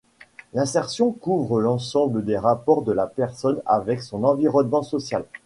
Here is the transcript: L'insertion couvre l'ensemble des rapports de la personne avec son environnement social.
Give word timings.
L'insertion 0.53 1.11
couvre 1.11 1.59
l'ensemble 1.61 2.25
des 2.25 2.35
rapports 2.35 2.81
de 2.81 2.91
la 2.91 3.05
personne 3.05 3.61
avec 3.67 4.01
son 4.01 4.23
environnement 4.23 4.81
social. 4.81 5.25